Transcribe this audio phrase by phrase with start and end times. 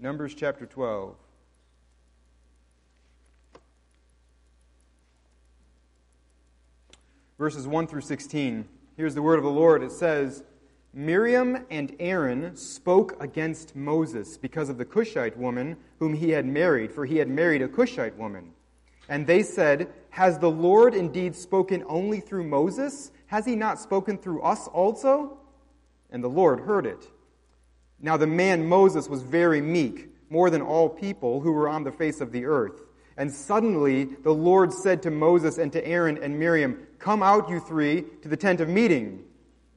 [0.00, 1.16] Numbers chapter 12.
[7.36, 8.68] Verses 1 through 16.
[8.96, 9.82] Here's the word of the Lord.
[9.82, 10.44] It says,
[10.94, 16.92] Miriam and Aaron spoke against Moses because of the Cushite woman whom he had married,
[16.92, 18.52] for he had married a Cushite woman.
[19.08, 23.10] And they said, Has the Lord indeed spoken only through Moses?
[23.26, 25.38] Has he not spoken through us also?
[26.10, 27.08] And the Lord heard it.
[28.00, 31.92] Now the man Moses was very meek, more than all people who were on the
[31.92, 32.82] face of the earth.
[33.16, 37.60] And suddenly the Lord said to Moses and to Aaron and Miriam, Come out, you
[37.60, 39.24] three, to the tent of meeting.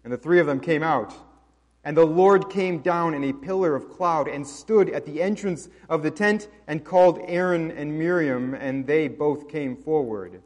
[0.04, 1.14] And the three of them came out.
[1.84, 5.68] And the Lord came down in a pillar of cloud and stood at the entrance
[5.90, 10.44] of the tent and called Aaron and Miriam, and they both came forward.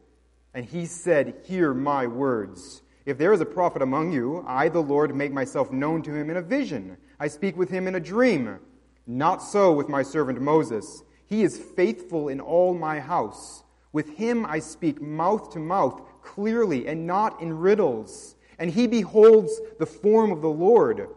[0.54, 2.80] And he said, Hear my words.
[3.04, 6.30] If there is a prophet among you, I, the Lord, make myself known to him
[6.30, 6.96] in a vision.
[7.18, 8.58] I speak with him in a dream.
[9.06, 11.02] Not so with my servant Moses.
[11.26, 13.62] He is faithful in all my house.
[13.92, 19.60] With him I speak mouth to mouth, clearly, and not in riddles and he beholds
[19.78, 21.08] the form of the Lord.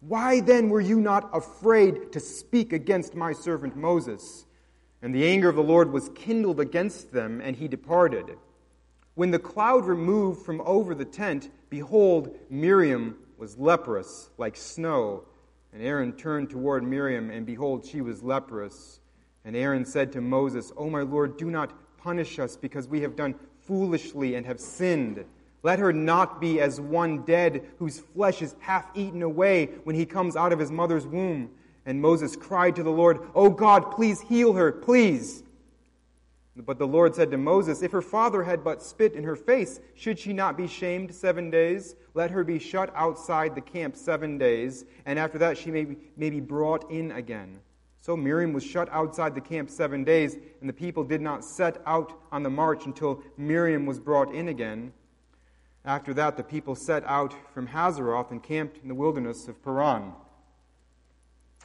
[0.00, 4.46] Why then were you not afraid to speak against my servant Moses?
[5.02, 8.36] And the anger of the Lord was kindled against them, and he departed.
[9.14, 15.24] When the cloud removed from over the tent, behold, Miriam was leprous, like snow.
[15.74, 19.00] And Aaron turned toward Miriam, and behold, she was leprous.
[19.44, 23.16] And Aaron said to Moses, O my Lord, do not punish us, because we have
[23.16, 23.34] done
[23.66, 25.24] foolishly and have sinned.
[25.64, 30.06] Let her not be as one dead whose flesh is half eaten away when he
[30.06, 31.50] comes out of his mother's womb.
[31.86, 35.42] And Moses cried to the Lord, O God, please heal her, please.
[36.56, 39.80] But the Lord said to Moses, If her father had but spit in her face,
[39.94, 41.96] should she not be shamed seven days?
[42.14, 45.96] Let her be shut outside the camp seven days, and after that she may be,
[46.16, 47.58] may be brought in again.
[48.00, 51.82] So Miriam was shut outside the camp seven days, and the people did not set
[51.86, 54.92] out on the march until Miriam was brought in again.
[55.84, 60.12] After that, the people set out from Hazeroth and camped in the wilderness of Paran.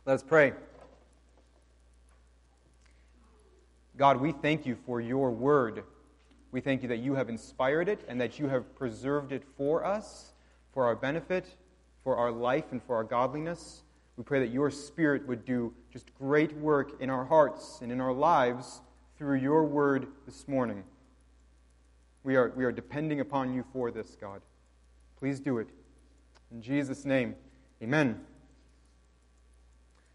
[0.05, 0.53] Let us pray.
[3.99, 5.83] God, we thank you for your word.
[6.53, 9.83] We thank you that you have inspired it and that you have preserved it for
[9.83, 10.31] us,
[10.73, 11.57] for our benefit,
[12.05, 13.83] for our life, and for our godliness.
[14.15, 17.99] We pray that your Spirit would do just great work in our hearts and in
[17.99, 18.79] our lives
[19.17, 20.85] through your word this morning.
[22.23, 24.39] We are, we are depending upon you for this, God.
[25.17, 25.67] Please do it.
[26.53, 27.35] In Jesus' name,
[27.83, 28.21] amen.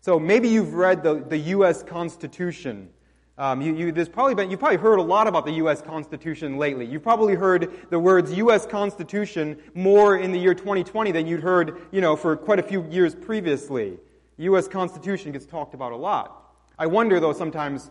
[0.01, 1.83] So maybe you've read the, the U.S.
[1.83, 2.89] Constitution.
[3.37, 5.83] Um, you, you, there's probably been, you've probably heard a lot about the U.S.
[5.83, 6.87] Constitution lately.
[6.87, 8.65] You've probably heard the words U.S.
[8.65, 12.89] Constitution more in the year 2020 than you'd heard, you know, for quite a few
[12.91, 13.99] years previously.
[14.37, 14.69] U.S.
[14.69, 16.55] Constitution gets talked about a lot.
[16.79, 17.91] I wonder, though, sometimes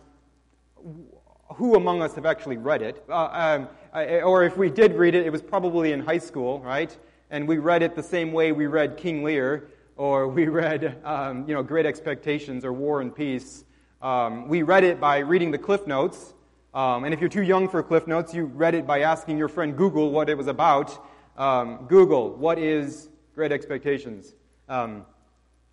[1.54, 3.04] who among us have actually read it?
[3.08, 6.96] Uh, um, or if we did read it, it was probably in high school, right?
[7.30, 11.46] And we read it the same way we read King Lear, or we read, um,
[11.46, 13.64] you know, Great Expectations or War and Peace.
[14.04, 16.34] Um, we read it by reading the Cliff Notes.
[16.74, 19.48] Um, and if you're too young for Cliff Notes, you read it by asking your
[19.48, 21.02] friend Google what it was about.
[21.38, 24.34] Um, Google, what is Great Expectations?
[24.68, 25.06] Um,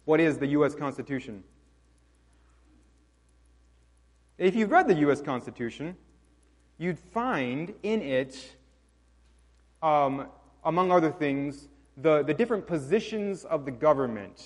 [0.06, 0.74] what is the U.S.
[0.76, 1.44] Constitution?
[4.38, 5.22] If you've read the U.S.
[5.22, 5.98] Constitution,
[6.78, 8.56] you'd find in it,
[9.84, 10.28] um,
[10.64, 14.42] among other things, the, the different positions of the government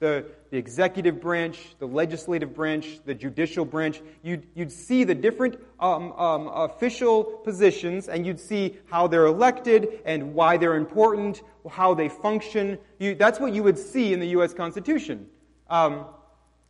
[0.00, 4.00] the, the executive branch, the legislative branch, the judicial branch.
[4.22, 10.00] You'd, you'd see the different um, um, official positions and you'd see how they're elected
[10.06, 12.78] and why they're important, how they function.
[12.98, 14.54] You, that's what you would see in the U.S.
[14.54, 15.28] Constitution.
[15.68, 16.06] Um,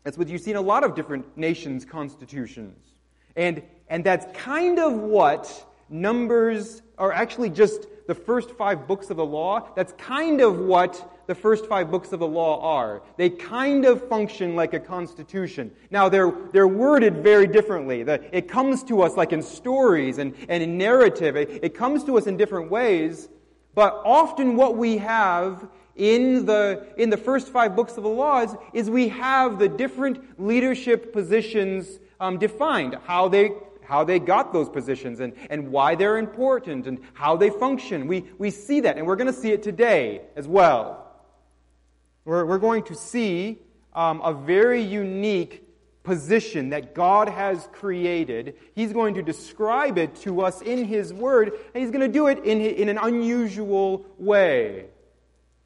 [0.03, 2.77] that's what you see in a lot of different nations' constitutions.
[3.37, 9.17] And, and that's kind of what Numbers are actually just the first five books of
[9.17, 9.69] the law.
[9.75, 13.03] That's kind of what the first five books of the law are.
[13.17, 15.71] They kind of function like a constitution.
[15.89, 18.03] Now, they're, they're worded very differently.
[18.03, 21.37] The, it comes to us like in stories and, and in narrative.
[21.37, 23.29] It, it comes to us in different ways.
[23.77, 28.57] But often what we have in the, in the first five books of the laws
[28.73, 33.53] is we have the different leadership positions um, defined, how they,
[33.85, 38.09] how they got those positions and, and why they're important and how they function.
[38.09, 41.00] We, we see that, and we're going to see it today as well.
[42.25, 43.59] We're, we're going to see
[43.95, 45.67] um, a very unique
[46.03, 48.57] position that God has created.
[48.75, 52.27] He's going to describe it to us in His Word, and He's going to do
[52.29, 54.87] it in, in an unusual way.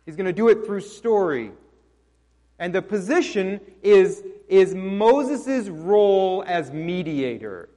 [0.07, 1.53] He's going to do it through story.
[2.59, 7.69] And the position is is Moses' role as mediator.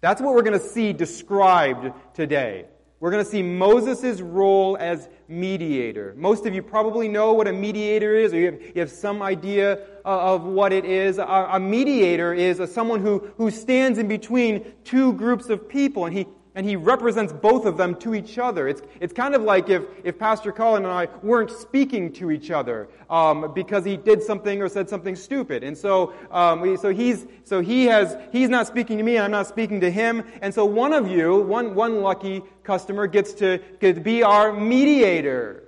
[0.00, 2.66] That's what we're going to see described today.
[3.00, 6.12] We're going to see Moses' role as mediator.
[6.18, 9.22] Most of you probably know what a mediator is, or you have, you have some
[9.22, 11.16] idea uh, of what it is.
[11.16, 16.04] A, a mediator is a, someone who, who stands in between two groups of people,
[16.04, 18.68] and he and he represents both of them to each other.
[18.68, 22.50] It's, it's kind of like if, if Pastor Colin and I weren't speaking to each
[22.50, 25.62] other um, because he did something or said something stupid.
[25.62, 29.46] And so, um, so, he's, so he has, he's not speaking to me, I'm not
[29.46, 30.24] speaking to him.
[30.42, 34.52] And so one of you, one, one lucky customer, gets to, gets to be our
[34.52, 35.64] mediator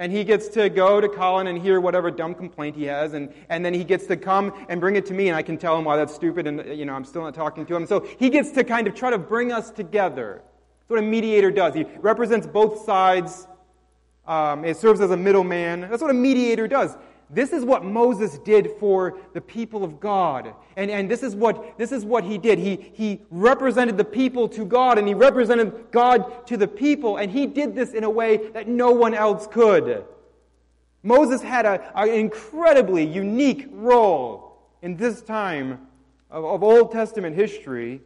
[0.00, 3.30] and he gets to go to Colin and hear whatever dumb complaint he has, and,
[3.50, 5.78] and then he gets to come and bring it to me, and I can tell
[5.78, 7.86] him why that's stupid, and you know I'm still not talking to him.
[7.86, 10.40] So he gets to kind of try to bring us together.
[10.80, 11.74] That's what a mediator does.
[11.74, 13.46] He represents both sides.
[14.26, 15.82] Um, it serves as a middleman.
[15.82, 16.96] That's what a mediator does.
[17.32, 20.52] This is what Moses did for the people of God.
[20.76, 22.58] And, and this, is what, this is what he did.
[22.58, 27.18] He, he represented the people to God and he represented God to the people.
[27.18, 30.04] And he did this in a way that no one else could.
[31.04, 35.86] Moses had a, an incredibly unique role in this time
[36.30, 38.00] of, of Old Testament history.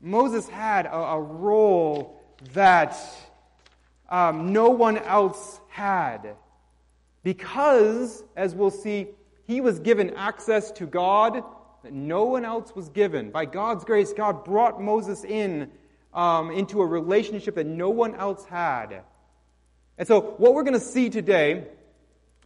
[0.00, 2.18] Moses had a, a role
[2.54, 2.96] that
[4.08, 6.34] um, no one else had.
[7.22, 9.08] Because, as we'll see,
[9.46, 11.42] he was given access to God
[11.82, 13.30] that no one else was given.
[13.30, 15.70] By God's grace, God brought Moses in
[16.12, 19.02] um, into a relationship that no one else had.
[19.96, 21.64] And so, what we're going to see today,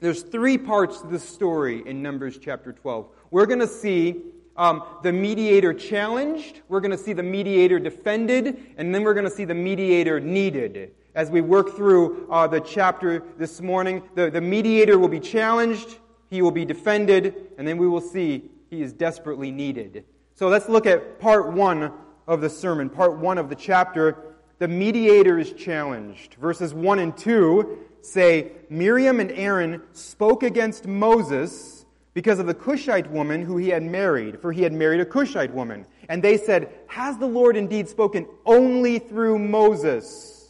[0.00, 3.08] there's three parts to this story in Numbers chapter 12.
[3.30, 4.22] We're going to see
[4.56, 9.28] um, the mediator challenged, we're going to see the mediator defended, and then we're going
[9.28, 14.02] to see the mediator needed as we work through uh, the chapter this morning.
[14.14, 15.98] The, the mediator will be challenged,
[16.30, 20.04] he will be defended, and then we will see he is desperately needed.
[20.34, 21.92] So let's look at part one
[22.26, 24.36] of the sermon, part one of the chapter.
[24.58, 26.34] The mediator is challenged.
[26.34, 33.10] Verses 1 and 2 say Miriam and Aaron spoke against Moses because of the Cushite
[33.10, 35.86] woman who he had married, for he had married a Cushite woman.
[36.08, 40.41] And they said, Has the Lord indeed spoken only through Moses?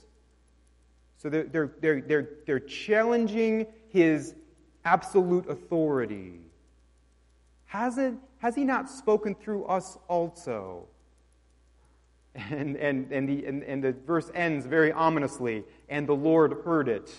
[1.23, 4.35] So they're, they're, they're, they're, challenging his
[4.85, 6.41] absolute authority.
[7.67, 10.89] Has, it, has he not spoken through us also?
[12.35, 16.89] And, and, and, the, and, and the verse ends very ominously, and the Lord heard
[16.89, 17.15] it.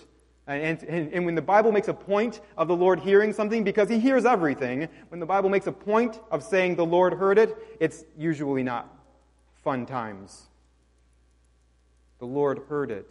[0.46, 3.88] And, and, and, when the Bible makes a point of the Lord hearing something, because
[3.88, 7.56] He hears everything, when the Bible makes a point of saying the Lord heard it,
[7.78, 8.92] it's usually not
[9.62, 10.48] fun times.
[12.18, 13.10] The Lord heard it.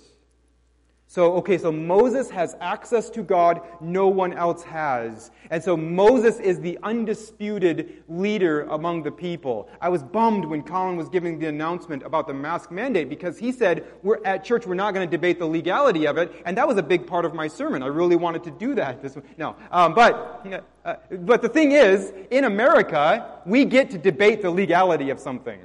[1.13, 5.29] So, okay, so Moses has access to God no one else has.
[5.51, 9.69] And so Moses is the undisputed leader among the people.
[9.79, 13.51] I was bummed when Colin was giving the announcement about the mask mandate because he
[13.51, 16.33] said, we're at church, we're not going to debate the legality of it.
[16.47, 17.83] And that was a big part of my sermon.
[17.83, 19.03] I really wanted to do that.
[19.03, 19.55] This, no.
[19.69, 25.11] Um, but, uh, but the thing is, in America, we get to debate the legality
[25.11, 25.59] of something.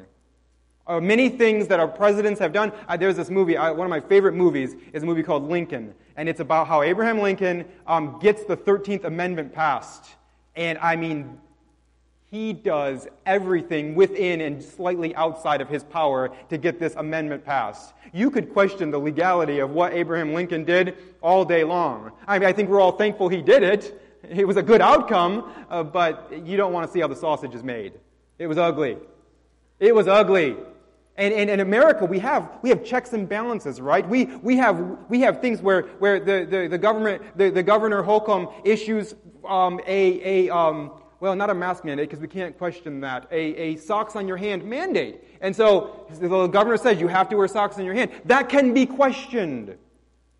[0.89, 2.73] Uh, many things that our presidents have done.
[2.89, 5.95] Uh, there's this movie, uh, one of my favorite movies is a movie called Lincoln.
[6.17, 10.07] And it's about how Abraham Lincoln um, gets the 13th Amendment passed.
[10.57, 11.39] And I mean,
[12.31, 17.93] he does everything within and slightly outside of his power to get this amendment passed.
[18.15, 22.13] You could question the legality of what Abraham Lincoln did all day long.
[22.27, 24.03] I mean, I think we're all thankful he did it.
[24.29, 27.55] It was a good outcome, uh, but you don't want to see how the sausage
[27.55, 27.93] is made.
[28.39, 28.97] It was ugly.
[29.81, 30.57] It was ugly.
[31.19, 34.09] And, and in America, we have, we have checks and balances, right?
[34.09, 38.03] We, we, have, we have things where, where the, the, the government, the, the governor
[38.03, 43.01] Holcomb issues um, a, a um, well, not a mask mandate because we can't question
[43.01, 45.25] that, a, a socks on your hand mandate.
[45.41, 48.13] And so the governor says you have to wear socks on your hand.
[48.27, 49.77] That can be questioned.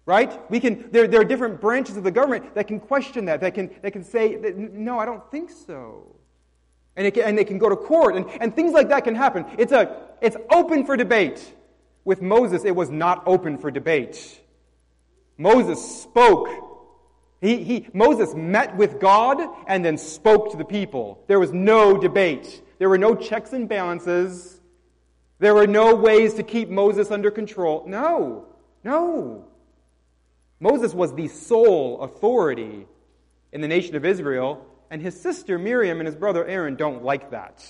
[0.07, 0.49] Right?
[0.51, 3.53] We can, there, there are different branches of the government that can question that, that
[3.53, 6.18] can, that can say, no, I don't think so.
[6.99, 9.47] And, can, and they can go to court, and, and things like that can happen.
[9.57, 11.55] It's a, it's open for debate.
[12.05, 14.41] With Moses, it was not open for debate.
[15.37, 16.49] Moses spoke.
[17.41, 19.39] He, he, Moses met with God
[19.69, 21.23] and then spoke to the people.
[21.29, 22.63] There was no debate.
[22.79, 24.61] There were no checks and balances.
[25.39, 27.85] There were no ways to keep Moses under control.
[27.87, 28.47] No,
[28.83, 29.45] no.
[30.59, 32.89] Moses was the sole authority
[33.53, 37.31] in the nation of Israel, and his sister Miriam and his brother Aaron don't like
[37.31, 37.65] that.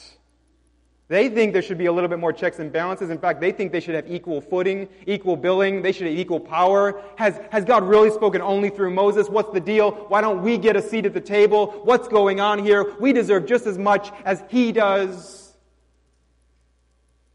[1.09, 3.09] They think there should be a little bit more checks and balances.
[3.09, 5.81] In fact, they think they should have equal footing, equal billing.
[5.81, 7.03] They should have equal power.
[7.17, 9.29] Has, has God really spoken only through Moses?
[9.31, 9.93] What's the deal?
[10.09, 11.81] Why don't we get a seat at the table?
[11.85, 12.95] What's going on here?
[13.01, 15.57] We deserve just as much as he does.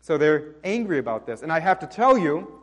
[0.01, 1.41] So they're angry about this.
[1.41, 2.59] And I have to tell you,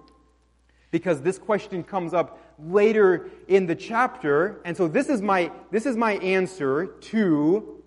[0.91, 5.87] because this question comes up later in the chapter, and so this is my, this
[5.87, 7.83] is my answer to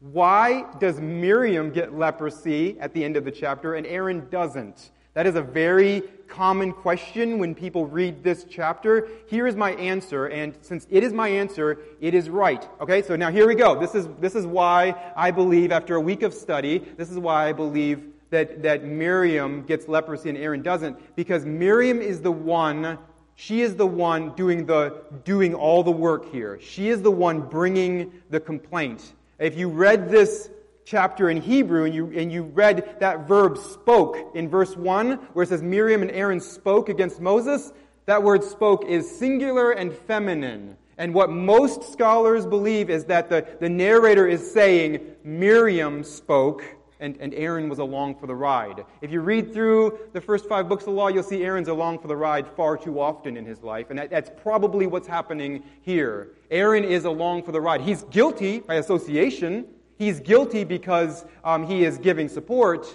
[0.00, 4.90] why does Miriam get leprosy at the end of the chapter and Aaron doesn't?
[5.12, 9.08] That is a very common question when people read this chapter.
[9.26, 12.66] Here is my answer, and since it is my answer, it is right.
[12.80, 13.78] Okay, so now here we go.
[13.78, 17.48] This is, this is why I believe, after a week of study, this is why
[17.48, 22.98] I believe that, that Miriam gets leprosy and Aaron doesn't, because Miriam is the one,
[23.34, 26.58] she is the one doing the, doing all the work here.
[26.60, 29.14] She is the one bringing the complaint.
[29.38, 30.50] If you read this
[30.84, 35.42] chapter in Hebrew and you, and you read that verb spoke in verse 1, where
[35.42, 37.72] it says Miriam and Aaron spoke against Moses,
[38.06, 40.76] that word spoke is singular and feminine.
[40.98, 46.62] And what most scholars believe is that the, the narrator is saying Miriam spoke
[47.00, 48.84] and, and Aaron was along for the ride.
[49.00, 51.98] If you read through the first five books of the law, you'll see Aaron's along
[51.98, 53.90] for the ride far too often in his life.
[53.90, 56.32] And that, that's probably what's happening here.
[56.50, 57.80] Aaron is along for the ride.
[57.80, 59.66] He's guilty by association.
[59.98, 62.86] He's guilty because um, he is giving support.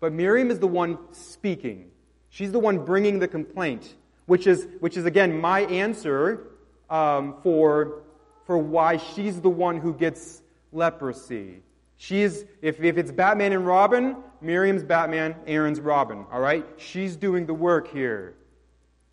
[0.00, 1.90] But Miriam is the one speaking.
[2.30, 3.94] She's the one bringing the complaint,
[4.26, 6.46] which is, which is again, my answer
[6.88, 8.02] um, for,
[8.46, 11.62] for why she's the one who gets leprosy.
[12.02, 16.64] She's, if, if it's Batman and Robin, Miriam's Batman, Aaron's Robin, all right?
[16.78, 18.36] She's doing the work here.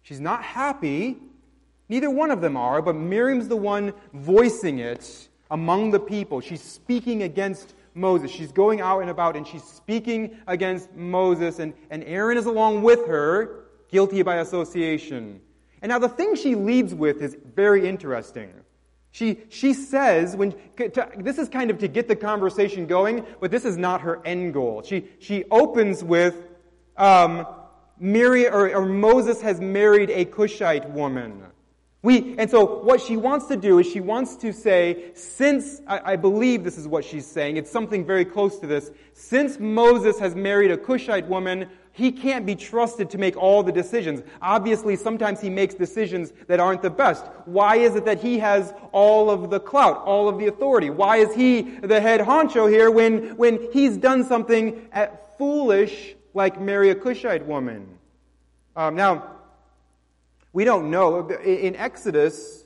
[0.04, 1.18] She's not happy.
[1.90, 6.40] Neither one of them are, but Miriam's the one voicing it among the people.
[6.40, 8.32] She's speaking against Moses.
[8.32, 12.84] She's going out and about and she's speaking against Moses, and, and Aaron is along
[12.84, 15.42] with her, guilty by association.
[15.82, 18.54] And now the thing she leads with is very interesting.
[19.18, 23.50] She, she says, when, to, this is kind of to get the conversation going, but
[23.50, 24.84] this is not her end goal.
[24.84, 26.36] She, she opens with,
[26.98, 27.48] um,
[28.00, 31.42] or, or Moses has married a Cushite woman.
[32.04, 36.14] We, and so what she wants to do is she wants to say, since, I,
[36.14, 40.20] I, believe this is what she's saying, it's something very close to this, since Moses
[40.20, 44.22] has married a Cushite woman, he can't be trusted to make all the decisions.
[44.40, 47.26] Obviously, sometimes he makes decisions that aren't the best.
[47.46, 50.92] Why is it that he has all of the clout, all of the authority?
[50.92, 54.88] Why is he the head honcho here when, when he's done something
[55.40, 57.88] foolish like marry a Cushite woman?
[58.76, 59.32] Um, now,
[60.54, 61.28] we don't know.
[61.30, 62.64] In Exodus,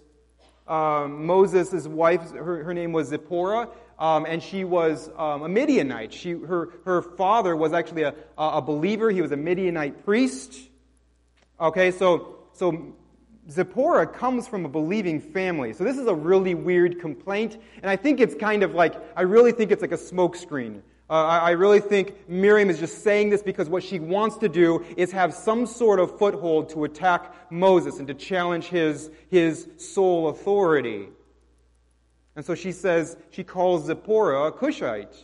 [0.68, 3.70] um, Moses' wife, her, her name was Zipporah.
[4.02, 6.12] Um, and she was um, a Midianite.
[6.12, 9.12] She, her, her father was actually a, a believer.
[9.12, 10.60] He was a Midianite priest.
[11.60, 12.96] Okay, so, so
[13.48, 15.74] Zipporah comes from a believing family.
[15.74, 17.60] So this is a really weird complaint.
[17.84, 20.82] And I think it's kind of like, I really think it's like a smokescreen.
[21.08, 24.50] Uh, I, I really think Miriam is just saying this because what she wants to
[24.50, 29.68] do is have some sort of foothold to attack Moses and to challenge his, his
[29.78, 31.10] sole authority.
[32.36, 35.16] And so she says, she calls Zipporah a Cushite.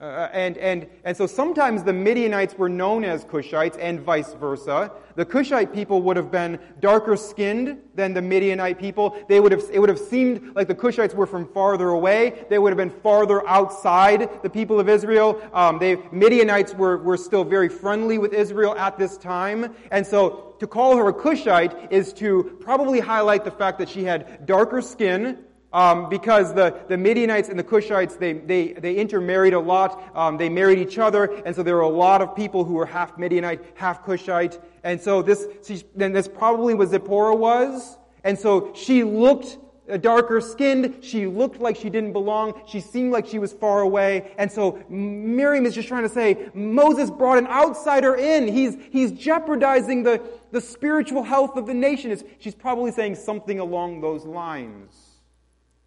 [0.00, 4.90] Uh, and, and, and so sometimes the Midianites were known as Cushites and vice versa.
[5.14, 9.14] The Cushite people would have been darker skinned than the Midianite people.
[9.28, 12.46] They would have, it would have seemed like the Cushites were from farther away.
[12.48, 15.38] They would have been farther outside the people of Israel.
[15.52, 19.74] Um, they, Midianites were, were still very friendly with Israel at this time.
[19.90, 24.04] And so to call her a Cushite is to probably highlight the fact that she
[24.04, 29.54] had darker skin, um, because the, the Midianites and the Cushites, they, they, they intermarried
[29.54, 30.10] a lot.
[30.16, 32.86] Um, they married each other, and so there were a lot of people who were
[32.86, 34.58] half Midianite, half Cushite.
[34.82, 35.46] And so this,
[35.94, 37.98] then this probably what Zipporah was.
[38.24, 39.58] And so she looked
[39.98, 41.04] darker skinned.
[41.04, 42.62] She looked like she didn't belong.
[42.66, 44.32] She seemed like she was far away.
[44.38, 48.48] And so Miriam is just trying to say, Moses brought an outsider in.
[48.48, 50.22] He's, he's jeopardizing the,
[50.52, 52.10] the spiritual health of the nation.
[52.10, 55.09] It's, she's probably saying something along those lines.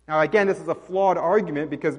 [0.08, 1.98] Now, again, this is a flawed argument because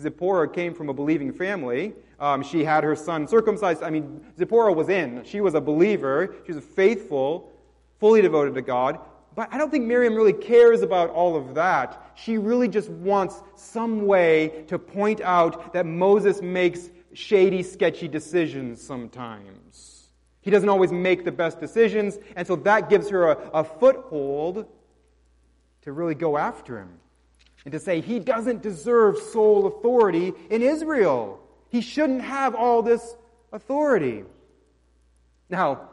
[0.00, 1.94] Zipporah came from a believing family.
[2.20, 3.82] Um, she had her son circumcised.
[3.82, 5.24] I mean, Zipporah was in.
[5.24, 6.34] She was a believer.
[6.46, 7.52] She was faithful,
[7.98, 8.98] fully devoted to God.
[9.34, 12.12] But I don't think Miriam really cares about all of that.
[12.14, 18.82] She really just wants some way to point out that Moses makes shady, sketchy decisions
[18.82, 20.08] sometimes.
[20.40, 24.66] He doesn't always make the best decisions, and so that gives her a, a foothold
[25.82, 26.90] to really go after him
[27.66, 31.40] and to say he doesn't deserve sole authority in Israel.
[31.68, 33.16] He shouldn't have all this
[33.52, 34.22] authority.
[35.50, 35.88] Now,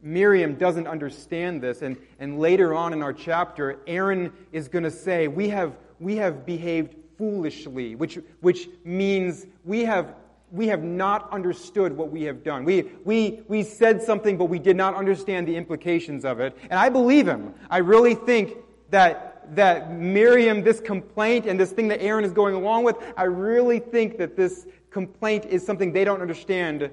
[0.00, 4.90] Miriam doesn't understand this, and, and later on in our chapter, Aaron is going to
[4.90, 10.14] say, we have, we have behaved foolishly, which, which means we have,
[10.52, 12.64] we have not understood what we have done.
[12.64, 16.56] We, we, we said something, but we did not understand the implications of it.
[16.62, 17.52] And I believe him.
[17.68, 18.56] I really think
[18.88, 23.24] that, that Miriam, this complaint and this thing that Aaron is going along with, I
[23.24, 26.90] really think that this complaint is something they don't understand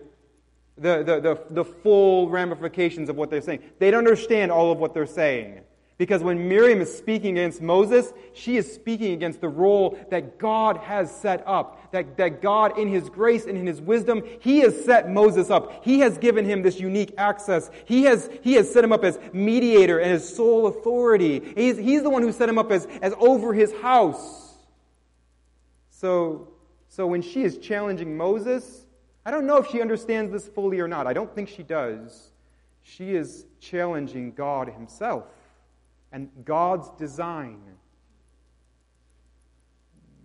[0.77, 3.61] the, the, the, the full ramifications of what they're saying.
[3.79, 5.61] They don't understand all of what they're saying.
[5.97, 10.77] Because when Miriam is speaking against Moses, she is speaking against the role that God
[10.77, 11.91] has set up.
[11.91, 15.85] That, that God, in His grace and in His wisdom, He has set Moses up.
[15.85, 17.69] He has given him this unique access.
[17.85, 21.53] He has, he has set him up as mediator and as sole authority.
[21.55, 24.55] He's, he's the one who set him up as, as over his house.
[25.91, 26.49] So,
[26.87, 28.85] so when she is challenging Moses,
[29.25, 31.05] I don't know if she understands this fully or not.
[31.05, 32.31] I don't think she does.
[32.81, 35.25] She is challenging God Himself
[36.13, 37.59] and God's design.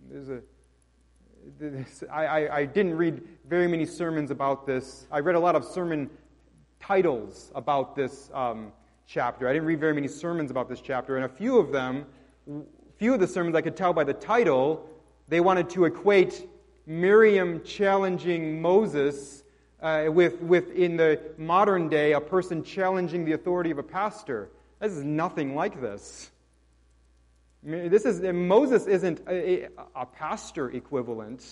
[0.09, 0.41] There's a,
[1.59, 5.07] this, I, I, I didn't read very many sermons about this.
[5.11, 6.09] I read a lot of sermon
[6.79, 8.71] titles about this um,
[9.07, 9.49] chapter.
[9.49, 12.05] I didn't read very many sermons about this chapter, and a few of them,
[12.97, 14.87] few of the sermons I could tell by the title,
[15.27, 16.47] they wanted to equate
[16.85, 19.43] Miriam challenging Moses
[19.81, 24.49] uh, with, with, in the modern day, a person challenging the authority of a pastor.
[24.79, 26.31] This is nothing like this.
[27.63, 31.45] This is, Moses isn't a, a pastor equivalent.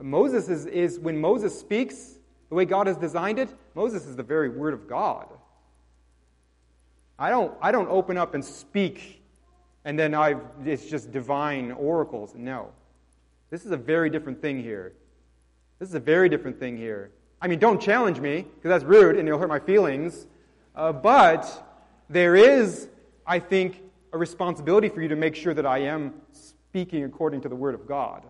[0.00, 2.18] Moses is, is, when Moses speaks,
[2.48, 5.26] the way God has designed it, Moses is the very word of God.
[7.18, 9.20] I don't, I don't open up and speak
[9.84, 12.34] and then i it's just divine oracles.
[12.34, 12.70] No.
[13.50, 14.92] This is a very different thing here.
[15.78, 17.10] This is a very different thing here.
[17.40, 20.26] I mean, don't challenge me, because that's rude and it'll hurt my feelings.
[20.74, 21.69] Uh, but
[22.10, 22.88] there is,
[23.26, 23.80] I think,
[24.12, 27.74] a responsibility for you to make sure that I am speaking according to the Word
[27.74, 28.24] of God.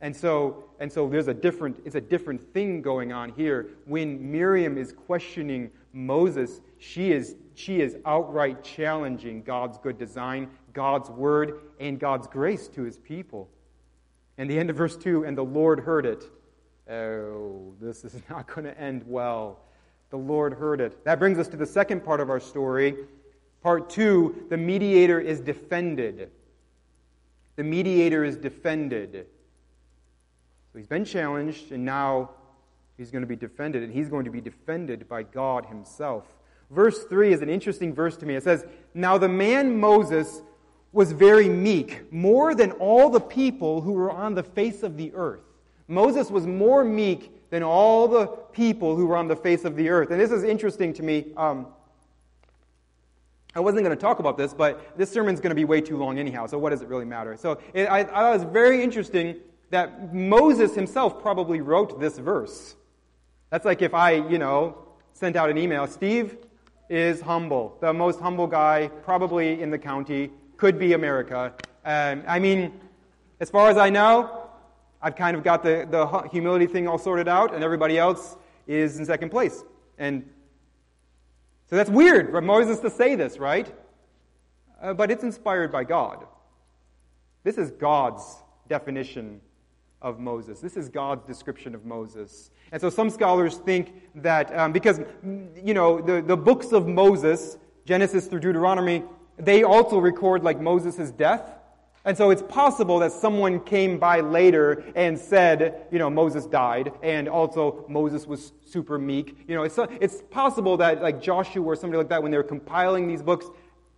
[0.00, 3.70] And so, and so there's a different, it's a different thing going on here.
[3.86, 11.08] When Miriam is questioning Moses, she is, she is outright challenging God's good design God's
[11.08, 13.48] word and God's grace to his people.
[14.36, 16.22] And the end of verse 2 and the Lord heard it.
[16.88, 19.58] Oh, this is not going to end well.
[20.10, 21.04] The Lord heard it.
[21.04, 22.96] That brings us to the second part of our story.
[23.62, 26.30] Part 2 the mediator is defended.
[27.56, 29.26] The mediator is defended.
[30.72, 32.30] So he's been challenged, and now
[32.96, 36.24] he's going to be defended, and he's going to be defended by God himself.
[36.70, 38.34] Verse 3 is an interesting verse to me.
[38.34, 40.42] It says, Now the man Moses
[40.92, 45.12] was very meek, more than all the people who were on the face of the
[45.14, 45.40] earth.
[45.88, 49.88] Moses was more meek than all the people who were on the face of the
[49.88, 50.10] earth.
[50.10, 51.26] And this is interesting to me.
[51.36, 51.68] Um,
[53.54, 55.96] I wasn't going to talk about this, but this sermon's going to be way too
[55.96, 57.36] long anyhow, so what does it really matter?
[57.38, 59.36] So it, I, I thought it was very interesting
[59.70, 62.76] that Moses himself probably wrote this verse.
[63.50, 64.76] That's like if I, you know,
[65.14, 66.36] sent out an email Steve
[66.90, 71.54] is humble, the most humble guy probably in the county could be America.
[71.84, 72.78] Um, I mean,
[73.40, 74.45] as far as I know,
[75.06, 78.98] I've kind of got the, the humility thing all sorted out, and everybody else is
[78.98, 79.62] in second place.
[79.98, 80.28] And
[81.70, 83.72] so that's weird for Moses to say this, right?
[84.82, 86.26] Uh, but it's inspired by God.
[87.44, 89.40] This is God's definition
[90.02, 90.58] of Moses.
[90.58, 92.50] This is God's description of Moses.
[92.72, 97.58] And so some scholars think that um, because, you know, the, the books of Moses,
[97.84, 99.04] Genesis through Deuteronomy,
[99.38, 101.48] they also record like Moses' death.
[102.06, 106.92] And so it's possible that someone came by later and said, you know, Moses died,
[107.02, 109.36] and also Moses was super meek.
[109.48, 112.44] You know, it's, it's possible that like Joshua or somebody like that, when they were
[112.44, 113.46] compiling these books,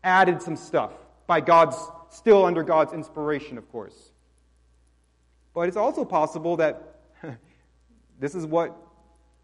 [0.02, 0.92] added some stuff
[1.26, 1.76] by God's,
[2.08, 4.12] still under God's inspiration, of course.
[5.52, 7.00] But it's also possible that
[8.18, 8.74] this is what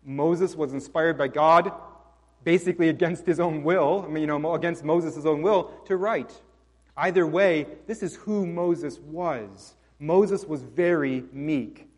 [0.02, 1.70] Moses was inspired by God
[2.44, 6.32] basically against his own will, I mean, you know, against Moses' own will, to write.
[6.96, 9.74] Either way, this is who Moses was.
[9.98, 11.88] Moses was very meek,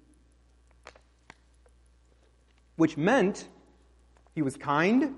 [2.76, 3.48] which meant
[4.34, 5.14] he was kind,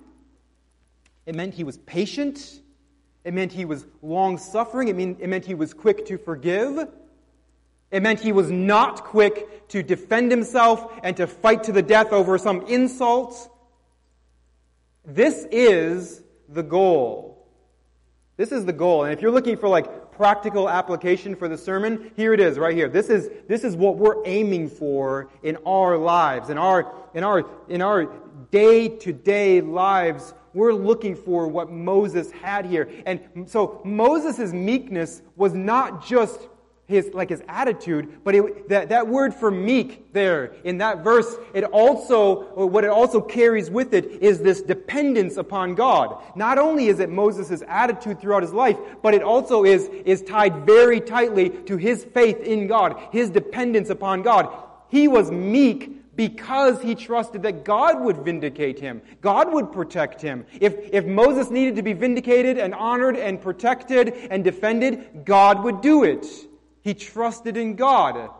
[1.26, 2.60] it meant he was patient,
[3.24, 6.88] it meant he was long suffering, it, mean, it meant he was quick to forgive.
[7.90, 12.12] It meant he was not quick to defend himself and to fight to the death
[12.12, 13.50] over some insult.
[15.04, 17.37] This is the goal.
[18.38, 19.02] This is the goal.
[19.02, 22.74] And if you're looking for like practical application for the sermon, here it is right
[22.74, 22.88] here.
[22.88, 27.44] This is, this is what we're aiming for in our lives, in our, in our,
[27.68, 28.08] in our
[28.52, 30.34] day to day lives.
[30.54, 32.88] We're looking for what Moses had here.
[33.06, 36.46] And so Moses' meekness was not just
[36.88, 41.36] his like his attitude but it, that, that word for meek there in that verse
[41.52, 46.88] it also what it also carries with it is this dependence upon god not only
[46.88, 51.50] is it moses' attitude throughout his life but it also is is tied very tightly
[51.50, 54.48] to his faith in god his dependence upon god
[54.88, 59.00] he was meek because he trusted that God would vindicate him.
[59.20, 60.44] God would protect him.
[60.60, 65.80] If, if Moses needed to be vindicated and honored and protected and defended, God would
[65.80, 66.26] do it.
[66.88, 68.30] He trusted in God.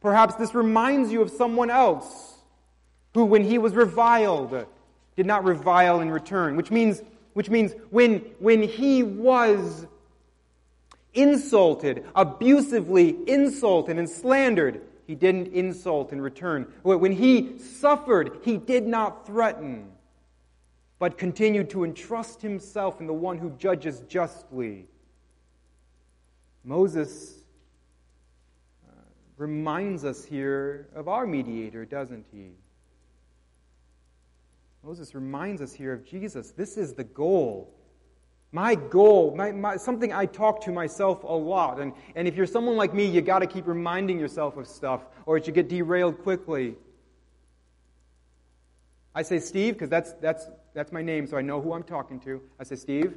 [0.00, 2.34] Perhaps this reminds you of someone else
[3.14, 4.66] who, when he was reviled,
[5.14, 7.00] did not revile in return, which means,
[7.34, 9.86] which means when, when he was
[11.14, 16.72] insulted, abusively insulted and slandered, he didn't insult in return.
[16.82, 19.92] When he suffered, he did not threaten,
[20.98, 24.88] but continued to entrust himself in the one who judges justly.
[26.64, 27.41] Moses
[29.42, 32.52] reminds us here of our mediator, doesn't he?
[34.84, 36.52] Moses reminds us here of Jesus.
[36.52, 37.74] This is the goal.
[38.52, 41.80] My goal, my, my, something I talk to myself a lot.
[41.80, 45.02] And, and if you're someone like me, you got to keep reminding yourself of stuff,
[45.26, 46.76] or it should get derailed quickly.
[49.14, 52.20] I say Steve, because that's, that's, that's my name, so I know who I'm talking
[52.20, 52.40] to.
[52.60, 53.14] I say, Steve,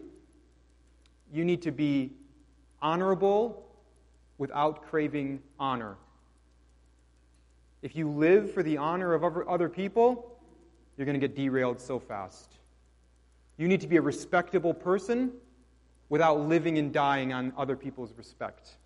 [1.31, 2.13] you need to be
[2.81, 3.65] honorable
[4.37, 5.97] without craving honor.
[7.85, 10.39] If you live for the honor of other people,
[10.97, 12.51] you're going to get derailed so fast.
[13.57, 15.31] You need to be a respectable person
[16.09, 18.77] without living and dying on other people's respect.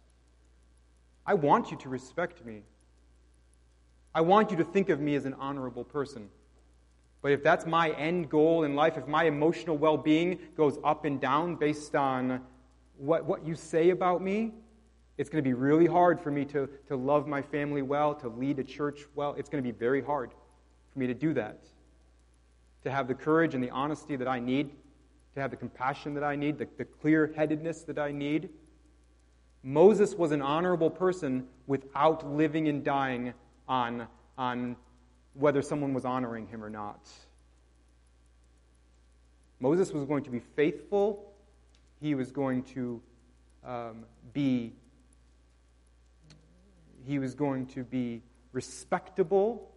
[1.26, 2.64] I want you to respect me.
[4.14, 6.28] I want you to think of me as an honorable person.
[7.22, 11.06] But if that's my end goal in life, if my emotional well being goes up
[11.06, 12.42] and down based on
[12.98, 14.52] what, what you say about me,
[15.20, 18.30] it's going to be really hard for me to, to love my family well, to
[18.30, 19.36] lead a church well.
[19.38, 20.32] It's going to be very hard
[20.94, 21.60] for me to do that.
[22.86, 24.70] To have the courage and the honesty that I need,
[25.36, 28.48] to have the compassion that I need, the, the clear headedness that I need.
[29.62, 33.34] Moses was an honorable person without living and dying
[33.68, 34.78] on, on
[35.34, 37.10] whether someone was honoring him or not.
[39.60, 41.34] Moses was going to be faithful,
[42.00, 43.02] he was going to
[43.66, 44.72] um, be
[47.10, 49.72] he was going to be respectable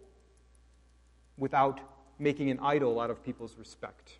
[1.35, 1.79] without
[2.19, 4.19] making an idol out of people's respect,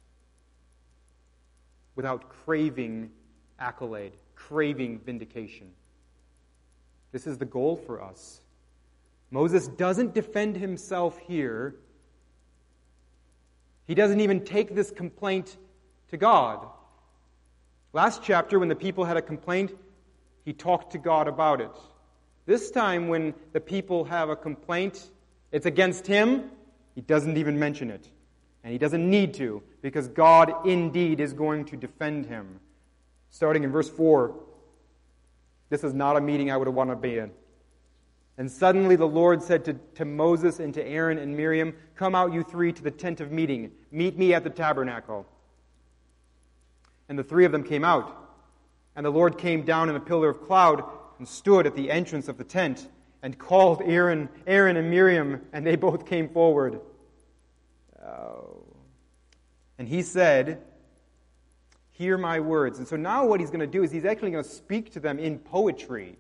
[1.96, 3.12] without craving
[3.60, 5.70] accolade, craving vindication.
[7.12, 8.42] This is the goal for us.
[9.30, 11.76] Moses doesn't defend himself here.
[13.86, 15.56] He doesn't even take this complaint
[16.10, 16.66] to God.
[17.94, 19.72] Last chapter, when the people had a complaint,
[20.46, 21.70] he talked to God about it.
[22.46, 25.10] This time, when the people have a complaint,
[25.52, 26.50] it's against him,
[26.96, 28.08] he doesn't even mention it.
[28.64, 32.60] And he doesn't need to, because God indeed is going to defend him.
[33.30, 34.36] Starting in verse 4,
[35.70, 37.32] this is not a meeting I would want to be in.
[38.38, 42.34] And suddenly the Lord said to, to Moses and to Aaron and Miriam, Come out,
[42.34, 43.72] you three, to the tent of meeting.
[43.92, 45.26] Meet me at the tabernacle.
[47.08, 48.16] And the three of them came out.
[48.96, 50.84] And the Lord came down in a pillar of cloud
[51.24, 52.90] and stood at the entrance of the tent
[53.22, 56.82] and called Aaron, Aaron and Miriam, and they both came forward.
[58.06, 58.62] Oh.
[59.80, 60.62] And he said,
[61.92, 62.78] Hear my words.
[62.78, 65.00] And so now what he's going to do is he's actually going to speak to
[65.00, 66.18] them in poetry.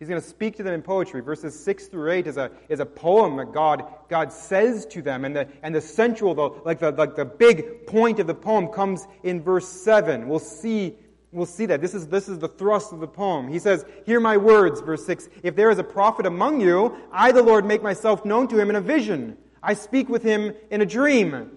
[0.00, 1.20] He's going to speak to them in poetry.
[1.20, 5.24] Verses 6 through 8 is a, is a poem that God, God says to them.
[5.24, 8.66] And the, and the central, the, like, the, like the big point of the poem
[8.66, 10.26] comes in verse 7.
[10.26, 10.96] We'll see
[11.32, 11.80] We'll see that.
[11.80, 13.48] This is, this is the thrust of the poem.
[13.48, 15.30] He says, Hear my words, verse 6.
[15.42, 18.68] If there is a prophet among you, I, the Lord, make myself known to him
[18.68, 19.38] in a vision.
[19.62, 21.56] I speak with him in a dream.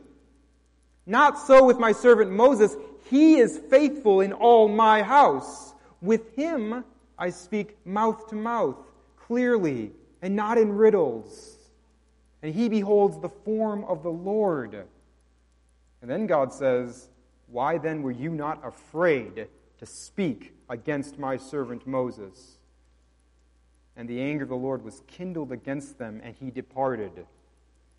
[1.06, 2.78] Not so with my servant Moses.
[3.10, 5.74] He is faithful in all my house.
[6.02, 6.86] With him
[7.20, 8.78] I speak mouth to mouth,
[9.18, 11.58] clearly, and not in riddles.
[12.42, 14.86] And he beholds the form of the Lord.
[16.02, 17.10] And then God says,
[17.48, 19.48] Why then were you not afraid?
[19.86, 22.58] To speak against my servant Moses.
[23.96, 27.26] And the anger of the Lord was kindled against them, and he departed.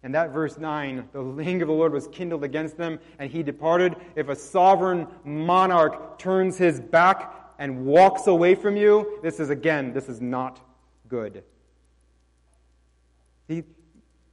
[0.02, 3.42] And that verse 9, the anger of the Lord was kindled against them, and he
[3.42, 3.96] departed.
[4.14, 9.92] If a sovereign monarch turns his back and walks away from you, this is again,
[9.92, 10.60] this is not
[11.08, 11.44] good.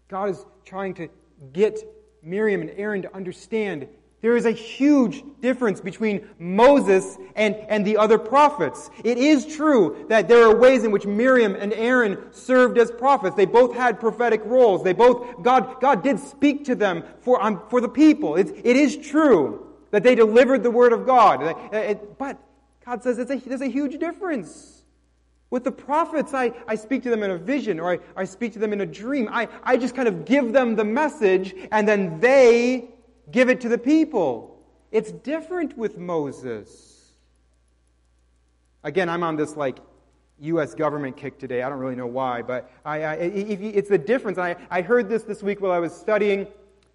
[0.08, 1.08] God is trying to
[1.54, 1.80] get
[2.22, 3.88] Miriam and Aaron to understand
[4.24, 8.90] there is a huge difference between Moses and, and the other prophets.
[9.04, 13.36] It is true that there are ways in which Miriam and Aaron served as prophets.
[13.36, 14.82] They both had prophetic roles.
[14.82, 18.38] They both, God, God did speak to them for, um, for the people.
[18.38, 21.58] It's, it is true that they delivered the word of God.
[22.18, 22.40] But
[22.86, 24.84] God says a, there's a huge difference.
[25.50, 28.54] With the prophets, I, I speak to them in a vision or I, I speak
[28.54, 29.28] to them in a dream.
[29.30, 32.93] I, I just kind of give them the message and then they
[33.32, 34.60] give it to the people.
[34.92, 37.12] It's different with Moses.
[38.84, 39.80] Again, I'm on this like
[40.40, 40.76] U.S.
[40.76, 41.64] government kick today.
[41.64, 44.38] I don't really know why, but I, I, it's the difference.
[44.38, 46.42] I, I heard this this week while I was studying,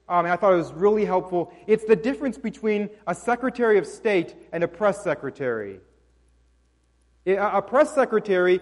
[0.09, 1.53] um, and I thought it was really helpful.
[1.67, 5.81] It's the difference between a Secretary of State and a press secretary.
[7.27, 8.61] A press secretary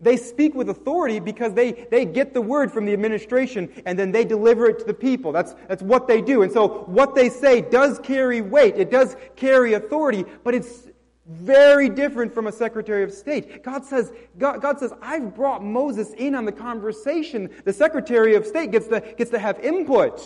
[0.00, 4.12] they speak with authority because they, they get the word from the administration and then
[4.12, 5.30] they deliver it to the people.
[5.30, 6.42] That's, that's what they do.
[6.42, 8.76] And so what they say does carry weight.
[8.76, 10.88] It does carry authority, but it's
[11.26, 13.62] very different from a Secretary of State.
[13.62, 17.50] God says, God, God says, I've brought Moses in on the conversation.
[17.64, 20.20] The Secretary of State gets to, gets to have input.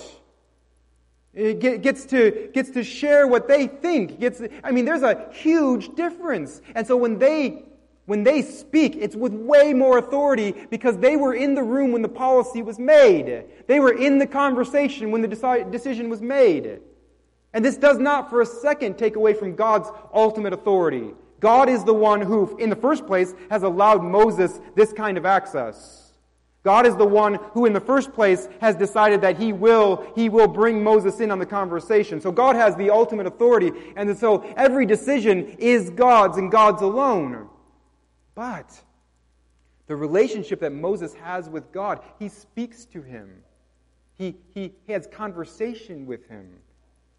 [1.35, 4.21] It gets to, gets to share what they think.
[4.21, 6.63] Gets, I mean, there's a huge difference.
[6.77, 7.65] And so when they
[8.07, 12.03] when they speak, it's with way more authority because they were in the room when
[12.03, 13.45] the policy was made.
[13.67, 16.81] They were in the conversation when the decision was made.
[17.55, 21.15] And this does not for a second take away from God's ultimate authority.
[21.41, 25.25] God is the one who, in the first place, has allowed Moses this kind of
[25.25, 26.13] access.
[26.63, 30.31] God is the one who, in the first place, has decided that he will, he
[30.31, 32.21] will bring Moses in on the conversation.
[32.21, 33.71] So God has the ultimate authority.
[33.97, 37.49] And so every decision is God's and God's alone.
[38.35, 38.81] But
[39.87, 43.43] the relationship that Moses has with God, he speaks to him.
[44.17, 46.49] He, he, he has conversation with him.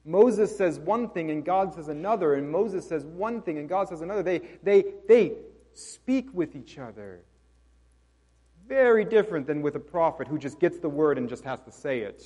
[0.06, 3.90] Moses says one thing and God says another, and Moses says one thing and God
[3.90, 4.24] says another.
[4.24, 5.34] They, they, they
[5.74, 7.22] speak with each other.
[8.68, 11.72] Very different than with a prophet who just gets the word and just has to
[11.72, 12.24] say it.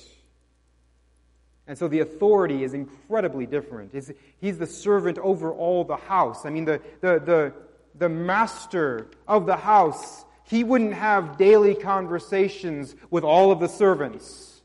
[1.66, 3.92] And so the authority is incredibly different.
[3.92, 6.44] He's, he's the servant over all the house.
[6.44, 7.52] I mean, the, the, the,
[8.00, 14.62] the master of the house, he wouldn't have daily conversations with all of the servants.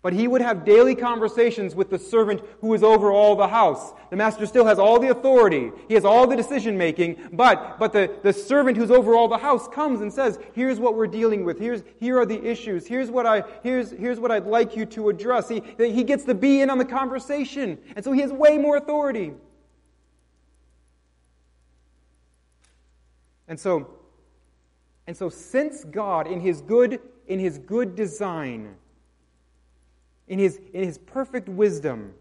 [0.00, 3.92] But he would have daily conversations with the servant who is over all the house.
[4.10, 5.72] The master still has all the authority.
[5.88, 7.16] He has all the decision making.
[7.32, 10.94] But, but the, the servant who's over all the house comes and says, here's what
[10.94, 11.58] we're dealing with.
[11.58, 12.86] Here's, here are the issues.
[12.86, 15.48] Here's what I, here's, here's what I'd like you to address.
[15.48, 17.78] He, he gets to be in on the conversation.
[17.96, 19.32] And so he has way more authority.
[23.48, 23.90] And so,
[25.06, 28.76] and so since God, in his good, in his good design,
[30.28, 32.14] in his, in his perfect wisdom,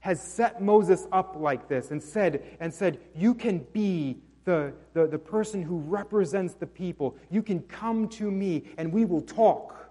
[0.00, 5.06] has set Moses up like this and said, and said, you can be the, the,
[5.06, 7.16] the person who represents the people.
[7.30, 9.90] You can come to me and we will talk.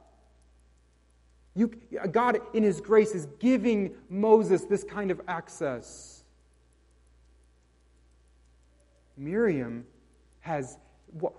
[1.56, 1.72] You,
[2.12, 6.24] God, in His grace, is giving Moses this kind of access.
[9.18, 9.86] Miriam
[10.46, 10.78] has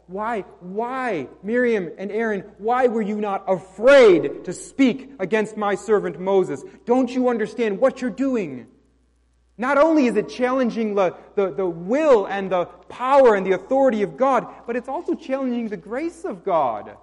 [0.06, 6.18] why, why, Miriam and Aaron, why were you not afraid to speak against my servant
[6.18, 6.64] Moses?
[6.86, 8.66] Don't you understand what you're doing?
[9.58, 14.02] Not only is it challenging the, the, the will and the power and the authority
[14.02, 16.96] of God, but it's also challenging the grace of God.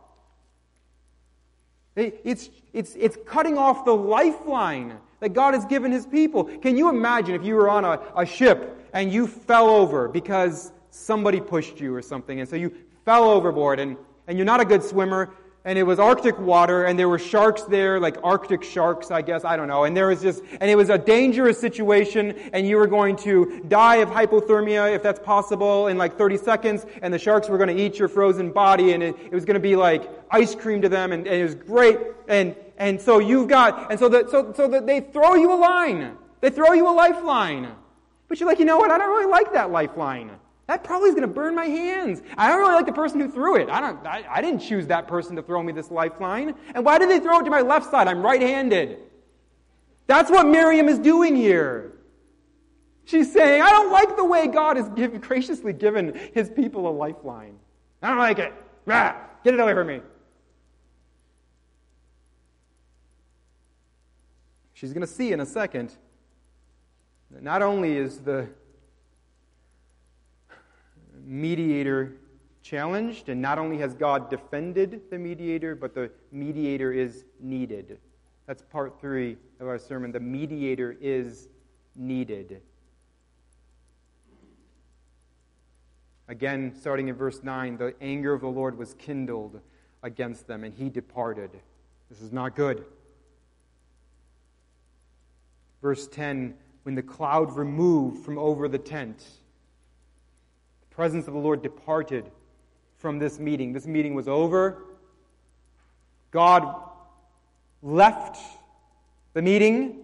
[1.95, 6.45] It's, it's, it's cutting off the lifeline that God has given his people.
[6.45, 10.72] Can you imagine if you were on a, a ship and you fell over because
[10.93, 12.73] somebody pushed you or something, and so you
[13.05, 15.33] fell overboard, and, and you're not a good swimmer,
[15.65, 19.45] and it was Arctic water, and there were sharks there, like Arctic sharks, I guess,
[19.45, 19.85] I don't know.
[19.85, 23.63] And there was just, and it was a dangerous situation, and you were going to
[23.69, 27.75] die of hypothermia, if that's possible, in like 30 seconds, and the sharks were going
[27.75, 30.81] to eat your frozen body, and it, it was going to be like ice cream
[30.81, 31.97] to them, and, and, it was great.
[32.27, 35.55] And, and so you've got, and so that, so, so that they throw you a
[35.55, 36.17] line.
[36.41, 37.73] They throw you a lifeline.
[38.27, 38.91] But you're like, you know what?
[38.91, 40.31] I don't really like that lifeline.
[40.67, 42.21] That probably is going to burn my hands.
[42.37, 43.69] I don't really like the person who threw it.
[43.69, 46.55] I, don't, I, I didn't choose that person to throw me this lifeline.
[46.73, 48.07] And why did they throw it to my left side?
[48.07, 48.99] I'm right handed.
[50.07, 51.93] That's what Miriam is doing here.
[53.05, 56.91] She's saying, I don't like the way God has give, graciously given his people a
[56.91, 57.57] lifeline.
[58.01, 58.53] I don't like it.
[58.87, 60.01] Ah, get it away from me.
[64.73, 65.93] She's going to see in a second
[67.31, 68.47] that not only is the
[71.23, 72.13] mediator
[72.61, 77.97] challenged, and not only has God defended the mediator, but the mediator is needed.
[78.47, 80.11] That's part three of our sermon.
[80.11, 81.49] The mediator is
[81.95, 82.61] needed.
[86.27, 89.59] Again, starting in verse 9, the anger of the Lord was kindled
[90.01, 91.51] against them, and he departed.
[92.09, 92.85] This is not good.
[95.81, 99.23] Verse 10 when the cloud removed from over the tent,
[100.95, 102.29] presence of the Lord departed
[102.97, 103.73] from this meeting.
[103.73, 104.83] This meeting was over.
[106.31, 106.75] God
[107.81, 108.37] left
[109.33, 110.03] the meeting.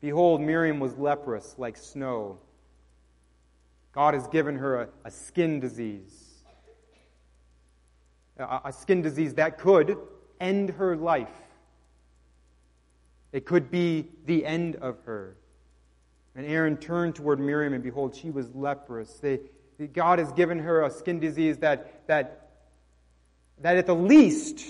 [0.00, 2.38] Behold, Miriam was leprous like snow.
[3.92, 6.26] God has given her a, a skin disease.
[8.38, 9.98] A, a skin disease that could
[10.40, 11.28] end her life.
[13.32, 15.36] It could be the end of her.
[16.34, 19.10] And Aaron turned toward Miriam, and behold, she was leprous.
[19.14, 19.40] They,
[19.86, 22.50] God has given her a skin disease that, that,
[23.60, 24.64] that at the least,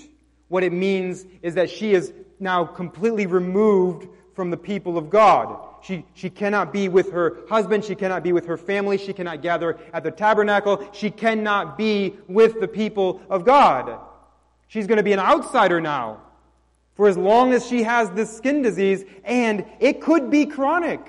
[0.49, 5.67] what it means is that she is now completely removed from the people of God.
[5.83, 7.85] She, she cannot be with her husband.
[7.85, 8.99] She cannot be with her family.
[8.99, 10.89] She cannot gather at the tabernacle.
[10.93, 13.99] She cannot be with the people of God.
[14.69, 16.21] She's going to be an outsider now
[16.95, 21.01] for as long as she has this skin disease, and it could be chronic.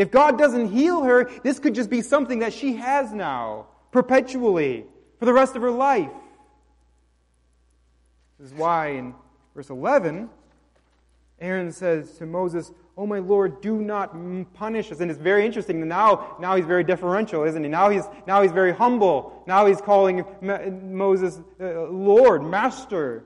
[0.00, 4.86] If God doesn't heal her, this could just be something that she has now, perpetually,
[5.18, 6.08] for the rest of her life.
[8.38, 9.14] This is why in
[9.54, 10.30] verse 11,
[11.38, 14.16] Aaron says to Moses, Oh, my Lord, do not
[14.54, 15.00] punish us.
[15.00, 15.86] And it's very interesting.
[15.86, 17.68] Now, now he's very deferential, isn't he?
[17.68, 19.42] Now he's, now he's very humble.
[19.46, 23.24] Now he's calling Moses uh, Lord, Master.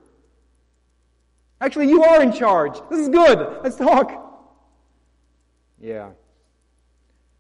[1.61, 2.77] Actually, you are in charge.
[2.91, 3.63] This is good.
[3.63, 4.51] Let's talk.
[5.81, 6.11] Yeah.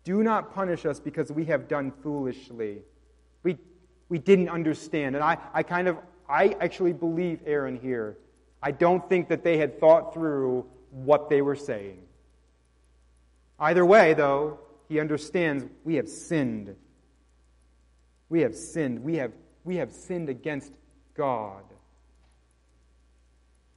[0.05, 2.83] Do not punish us because we have done foolishly.
[3.43, 3.59] We,
[4.09, 5.17] we didn't understand.
[5.17, 5.97] And I, I kind of,
[6.29, 8.19] I actually believe Aaron here.
[8.63, 12.01] I don't think that they had thought through what they were saying.
[13.59, 16.75] Either way, though, he understands we have sinned.
[18.29, 19.03] We have sinned.
[19.03, 19.33] We have,
[19.65, 20.73] we have sinned against
[21.15, 21.63] God.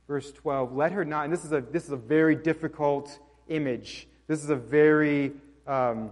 [0.07, 4.07] Verse 12, let her not, and this is a, this is a very difficult image.
[4.27, 5.33] This is a very,
[5.67, 6.11] um,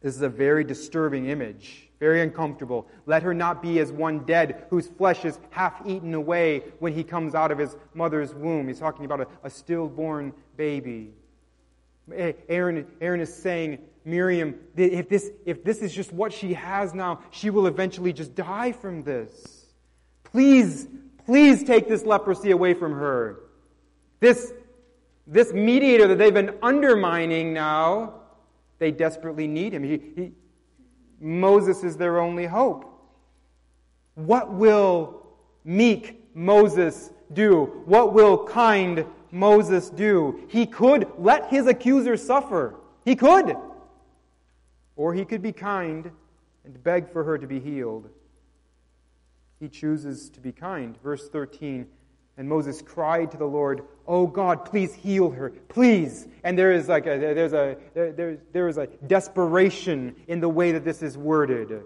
[0.00, 2.86] this is a very disturbing image, very uncomfortable.
[3.06, 7.02] Let her not be as one dead whose flesh is half eaten away when he
[7.02, 8.68] comes out of his mother's womb.
[8.68, 11.12] He's talking about a, a stillborn baby.
[12.48, 17.20] Aaron, Aaron is saying, Miriam, if this, if this is just what she has now,
[17.30, 19.66] she will eventually just die from this.
[20.24, 20.88] Please,
[21.26, 23.40] please take this leprosy away from her.
[24.20, 24.52] This,
[25.26, 28.17] this mediator that they've been undermining now,
[28.78, 29.82] they desperately need him.
[29.82, 30.32] He, he,
[31.20, 32.84] Moses is their only hope.
[34.14, 35.26] What will
[35.64, 37.82] meek Moses do?
[37.84, 40.40] What will kind Moses do?
[40.48, 42.74] He could let his accuser suffer.
[43.04, 43.56] He could.
[44.96, 46.10] Or he could be kind
[46.64, 48.10] and beg for her to be healed.
[49.60, 50.96] He chooses to be kind.
[51.02, 51.86] Verse 13
[52.38, 56.26] And Moses cried to the Lord, Oh God, please heal her, please.
[56.44, 60.48] And there is like a, there's a, there, there, there is a desperation in the
[60.48, 61.82] way that this is worded.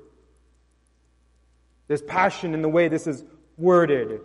[1.88, 3.25] There's passion in the way this is
[3.57, 4.21] worded.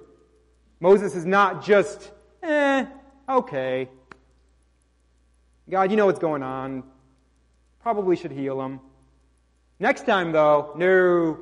[0.82, 2.12] Moses is not just,
[2.44, 2.86] eh,
[3.28, 3.90] okay.
[5.70, 6.84] God, you know what's going on.
[7.82, 8.82] Probably should heal him.
[9.80, 11.40] Next time, though, no.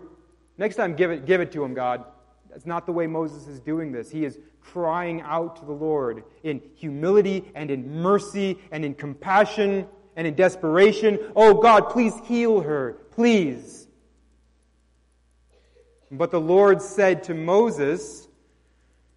[0.58, 2.06] Next time, give it, give it to him, God.
[2.56, 4.10] That's not the way Moses is doing this.
[4.10, 9.86] He is crying out to the Lord in humility and in mercy and in compassion
[10.16, 11.20] and in desperation.
[11.36, 12.94] Oh, God, please heal her.
[13.12, 13.90] Please.
[16.10, 18.26] But the Lord said to Moses,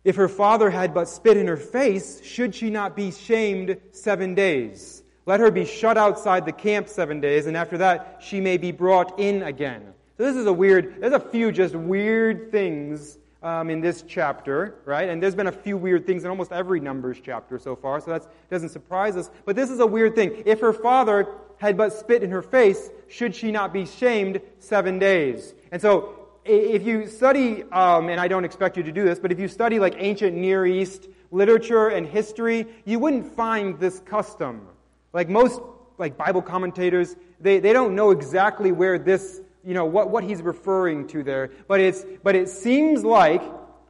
[0.03, 4.35] if her father had but spit in her face, should she not be shamed seven
[4.35, 5.05] days?
[5.27, 8.73] Let her be shut outside the camp seven days, and after that she may be
[8.73, 9.95] brought in again.
[10.17, 14.75] So this is a weird, there's a few just weird things um, in this chapter,
[14.85, 15.09] right?
[15.09, 18.11] And there's been a few weird things in almost every Numbers chapter so far, so
[18.11, 19.31] that doesn't surprise us.
[19.45, 20.43] But this is a weird thing.
[20.45, 21.29] If her father
[21.59, 25.55] had but spit in her face, should she not be shamed seven days?
[25.73, 29.31] And so if you study, um, and I don't expect you to do this, but
[29.31, 34.67] if you study like ancient Near East literature and history, you wouldn't find this custom.
[35.13, 35.61] Like most
[35.99, 40.43] like Bible commentators, they, they don't know exactly where this, you know, what, what he's
[40.43, 41.51] referring to there.
[41.67, 43.43] But it's, but it seems like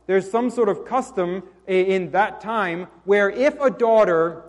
[0.06, 4.44] there's some sort of custom in that time where if a daughter,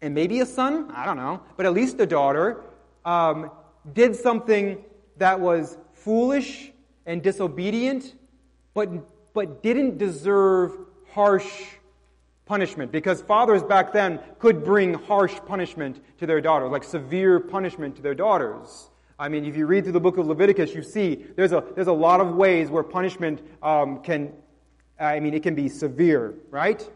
[0.00, 2.62] and maybe a son, I don't know, but at least a daughter,
[3.04, 3.50] um,
[3.92, 4.84] did something
[5.16, 6.72] that was foolish
[7.04, 8.14] and disobedient,
[8.74, 8.88] but,
[9.34, 10.76] but didn't deserve
[11.10, 11.46] harsh
[12.44, 17.96] punishment because fathers back then could bring harsh punishment to their daughters, like severe punishment
[17.96, 18.88] to their daughters.
[19.18, 21.86] I mean, if you read through the book of Leviticus, you see there's a, there's
[21.86, 24.32] a lot of ways where punishment um, can,
[25.00, 26.86] I mean, it can be severe, right?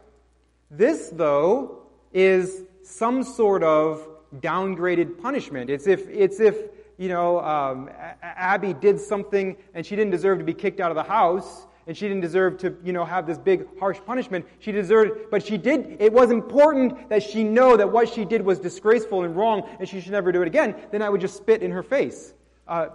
[0.70, 4.06] This, though, is some sort of
[4.36, 5.70] downgraded punishment.
[5.70, 6.56] It's if, it's if
[6.98, 7.88] you know, um,
[8.22, 11.96] Abby did something and she didn't deserve to be kicked out of the house, and
[11.96, 14.46] she didn't deserve to, you know, have this big harsh punishment.
[14.60, 18.42] She deserved, but she did, it was important that she know that what she did
[18.42, 20.76] was disgraceful and wrong and she should never do it again.
[20.92, 22.32] Then I would just spit in her face.
[22.68, 22.90] Uh,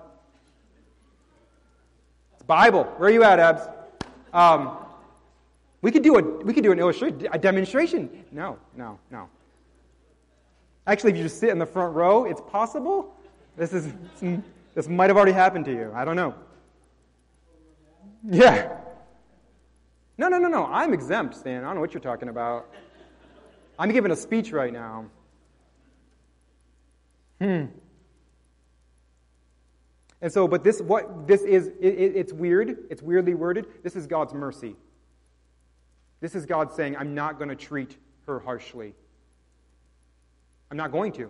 [2.36, 2.86] it's Bible.
[2.96, 3.68] Where are you at, Abs?
[4.32, 4.78] Um,
[5.82, 8.24] we could do a, we could do an illustration, a demonstration.
[8.32, 9.28] No, no, no.
[10.88, 13.14] Actually, if you just sit in the front row, it's possible.
[13.58, 13.92] This is,
[14.74, 15.92] this might have already happened to you.
[15.94, 16.34] I don't know.
[18.24, 18.85] Yeah.
[20.18, 20.66] No, no, no, no.
[20.66, 21.64] I'm exempt, Stan.
[21.64, 22.74] I don't know what you're talking about.
[23.78, 25.06] I'm giving a speech right now.
[27.42, 27.66] Hmm.
[30.22, 32.86] And so, but this, what this is, it, it, it's weird.
[32.90, 33.68] It's weirdly worded.
[33.84, 34.76] This is God's mercy.
[36.22, 38.96] This is God saying, I'm not going to treat her harshly.
[40.72, 41.30] I'm not going to.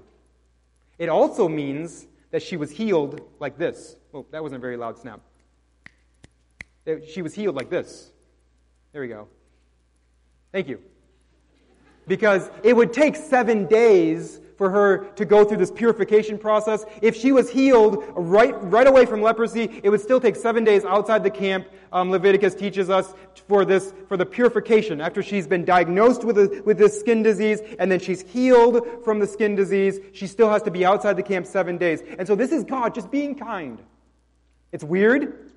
[0.97, 3.95] It also means that she was healed like this.
[4.11, 5.19] Well, that wasn't a very loud snap.
[7.11, 8.11] She was healed like this.
[8.95, 9.27] There we go.
[10.53, 10.79] Thank you.
[12.07, 16.85] Because it would take seven days for her to go through this purification process.
[17.01, 20.85] If she was healed right, right away from leprosy, it would still take seven days
[20.85, 21.67] outside the camp.
[21.91, 23.13] Um, Leviticus teaches us
[23.49, 27.59] for this, for the purification after she's been diagnosed with, a, with this skin disease
[27.79, 29.99] and then she's healed from the skin disease.
[30.13, 32.01] She still has to be outside the camp seven days.
[32.17, 33.77] And so this is God just being kind.
[34.71, 35.51] It's weird.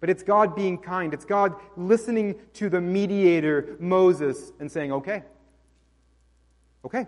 [0.00, 1.12] But it's God being kind.
[1.12, 5.24] It's God listening to the mediator, Moses, and saying, okay.
[6.84, 7.06] Okay.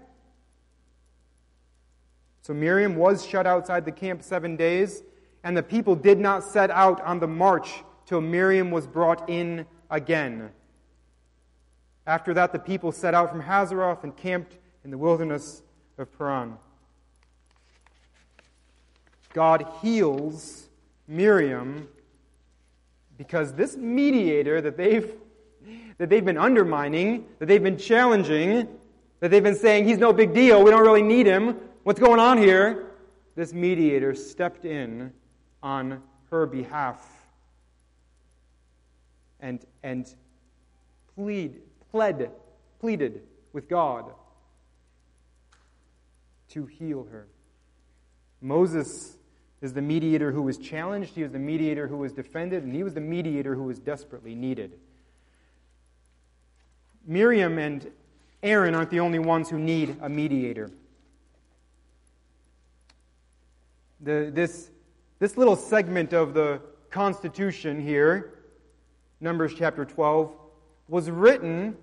[2.42, 5.02] So Miriam was shut outside the camp seven days,
[5.44, 9.66] and the people did not set out on the march till Miriam was brought in
[9.88, 10.50] again.
[12.06, 15.62] After that, the people set out from Hazeroth and camped in the wilderness
[15.96, 16.56] of Paran.
[19.32, 20.68] God heals
[21.06, 21.88] Miriam
[23.20, 25.12] because this mediator that they've,
[25.98, 28.66] that they've been undermining, that they've been challenging,
[29.20, 32.18] that they've been saying, he's no big deal, we don't really need him, what's going
[32.18, 32.86] on here?
[33.36, 35.12] This mediator stepped in
[35.62, 37.06] on her behalf
[39.38, 40.14] and, and
[41.14, 41.60] plead,
[41.90, 42.30] pled,
[42.80, 43.20] pleaded
[43.52, 44.06] with God
[46.48, 47.26] to heal her.
[48.40, 49.18] Moses
[49.62, 52.82] is the mediator who was challenged, he was the mediator who was defended, and he
[52.82, 54.72] was the mediator who was desperately needed.
[57.06, 57.90] Miriam and
[58.42, 60.70] Aaron aren't the only ones who need a mediator.
[64.00, 64.70] The, this,
[65.18, 68.34] this little segment of the Constitution here,
[69.20, 70.32] Numbers chapter 12,
[70.88, 71.76] was written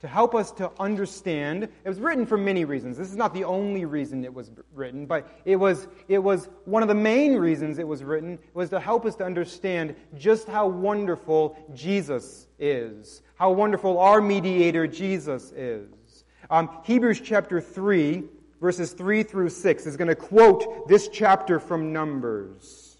[0.00, 1.64] to help us to understand.
[1.64, 2.96] It was written for many reasons.
[2.96, 6.82] This is not the only reason it was written, but it was, it was one
[6.82, 10.68] of the main reasons it was written was to help us to understand just how
[10.68, 16.24] wonderful Jesus is, how wonderful our mediator Jesus is.
[16.48, 18.22] Um, Hebrews chapter 3,
[18.60, 22.96] verses 3 through 6, is going to quote this chapter from Numbers.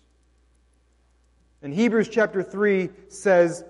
[1.62, 3.64] And Hebrews chapter 3 says,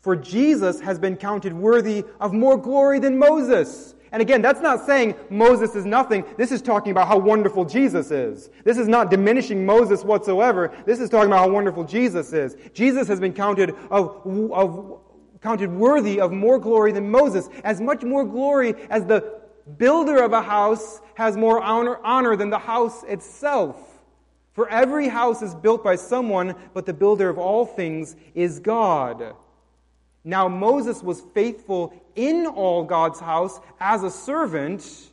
[0.00, 3.94] for Jesus has been counted worthy of more glory than Moses.
[4.12, 6.24] And again, that's not saying Moses is nothing.
[6.36, 8.50] This is talking about how wonderful Jesus is.
[8.64, 10.72] This is not diminishing Moses whatsoever.
[10.84, 12.56] This is talking about how wonderful Jesus is.
[12.72, 14.22] Jesus has been counted of,
[14.52, 15.00] of
[15.42, 19.40] counted worthy of more glory than Moses, as much more glory as the
[19.78, 23.76] builder of a house has more honor, honor than the house itself.
[24.52, 29.34] For every house is built by someone, but the builder of all things is God.
[30.24, 35.10] Now Moses was faithful in all God's house as a servant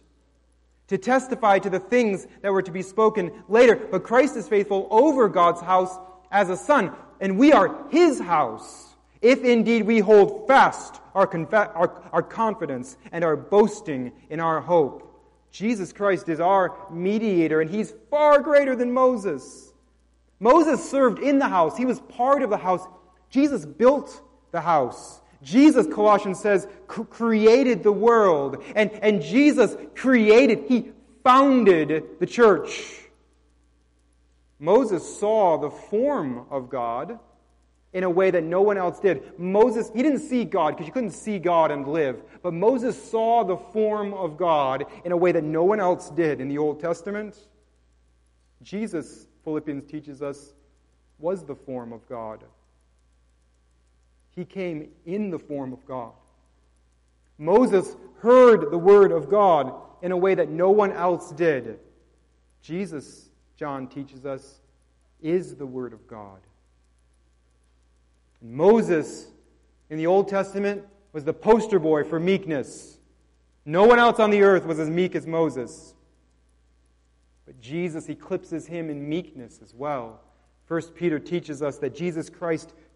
[0.87, 3.75] to testify to the things that were to be spoken later.
[3.75, 5.97] But Christ is faithful over God's house
[6.31, 8.95] as a son, and we are his house.
[9.21, 14.61] If indeed we hold fast our, conf- our, our confidence and our boasting in our
[14.61, 15.03] hope.
[15.51, 19.73] Jesus Christ is our mediator, and he's far greater than Moses.
[20.39, 22.85] Moses served in the house, he was part of the house.
[23.29, 25.21] Jesus built the house.
[25.43, 28.63] Jesus, Colossians says, created the world.
[28.75, 30.91] And, and Jesus created, he
[31.23, 33.01] founded the church.
[34.59, 37.19] Moses saw the form of God
[37.93, 39.39] in a way that no one else did.
[39.39, 42.21] Moses, he didn't see God because you couldn't see God and live.
[42.41, 46.41] But Moses saw the form of God in a way that no one else did
[46.41, 47.37] in the Old Testament.
[48.61, 50.53] Jesus, Philippians teaches us,
[51.19, 52.43] was the form of God.
[54.37, 56.11] He came in the form of God.
[57.39, 59.73] Moses heard the word of God
[60.03, 61.79] in a way that no one else did.
[62.61, 64.59] Jesus, John teaches us,
[65.23, 66.37] is the word of God.
[68.41, 69.25] And Moses
[69.89, 70.83] in the Old Testament
[71.13, 72.99] was the poster boy for meekness.
[73.65, 75.95] No one else on the earth was as meek as Moses.
[77.47, 80.21] But Jesus eclipses him in meekness as well.
[80.67, 82.73] First Peter teaches us that Jesus Christ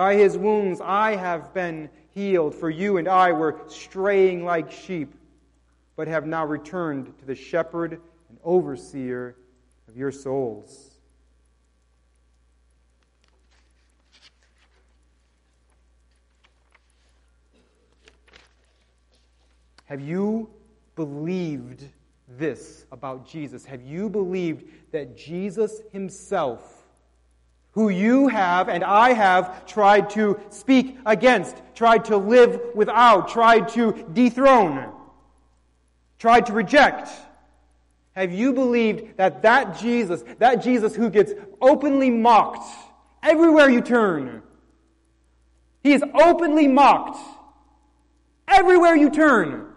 [0.00, 2.54] By his wounds I have been healed.
[2.54, 5.14] For you and I were straying like sheep,
[5.94, 9.36] but have now returned to the shepherd and overseer
[9.88, 10.92] of your souls.
[19.84, 20.48] Have you
[20.96, 21.84] believed
[22.26, 23.66] this about Jesus?
[23.66, 26.79] Have you believed that Jesus himself
[27.72, 33.68] who you have and I have tried to speak against, tried to live without, tried
[33.70, 34.92] to dethrone,
[36.18, 37.08] tried to reject.
[38.12, 42.68] Have you believed that that Jesus, that Jesus who gets openly mocked
[43.22, 44.42] everywhere you turn,
[45.82, 47.18] he is openly mocked
[48.46, 49.69] everywhere you turn.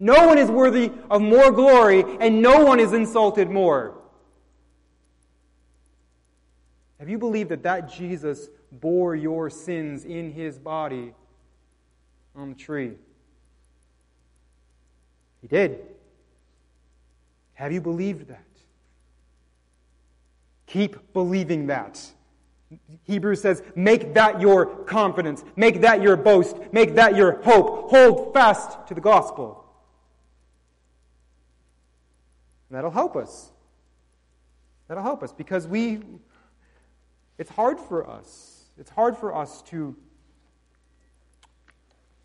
[0.00, 3.94] No one is worthy of more glory, and no one is insulted more.
[7.00, 11.14] Have you believed that that Jesus bore your sins in his body
[12.34, 12.92] on the tree?
[15.40, 15.80] He did.
[17.54, 18.44] Have you believed that?
[20.66, 22.04] Keep believing that.
[23.04, 27.90] Hebrews says, make that your confidence, make that your boast, make that your hope.
[27.90, 29.64] Hold fast to the gospel.
[32.68, 33.50] And that'll help us.
[34.88, 36.00] That'll help us because we,
[37.38, 38.64] it's hard for us.
[38.78, 39.96] It's hard for us to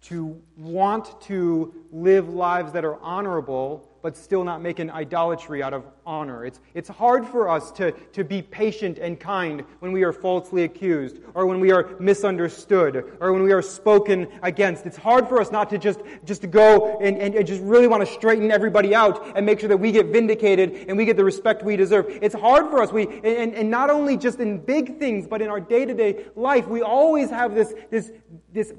[0.03, 5.73] to want to live lives that are honorable but still not make an idolatry out
[5.73, 6.45] of honor.
[6.45, 10.65] It's, it's hard for us to, to be patient and kind when we are falsely
[10.65, 14.85] accused, or when we are misunderstood, or when we are spoken against.
[14.85, 18.05] It's hard for us not to just, just go and, and, and just really want
[18.05, 21.23] to straighten everybody out and make sure that we get vindicated and we get the
[21.23, 22.05] respect we deserve.
[22.09, 22.91] It's hard for us.
[22.91, 26.25] We, and, and not only just in big things, but in our day to day
[26.35, 28.11] life, we always have this, this,
[28.51, 28.73] this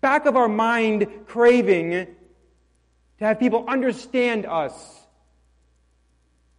[0.00, 2.06] back of our mind craving
[3.20, 5.06] to have people understand us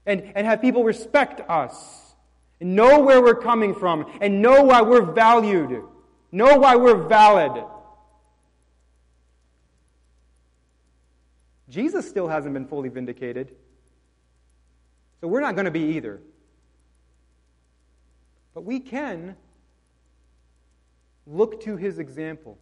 [0.05, 2.13] and, and have people respect us
[2.59, 5.83] and know where we're coming from and know why we're valued,
[6.31, 7.63] know why we're valid.
[11.67, 13.55] Jesus still hasn't been fully vindicated.
[15.19, 16.21] So we're not going to be either.
[18.53, 19.35] But we can
[21.25, 22.59] look to his example.